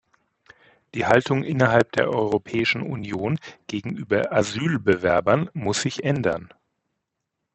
[0.95, 6.51] Die Haltung innerhalb der Europäischen Union gegenüber Asylbewerbern muss sich ändern.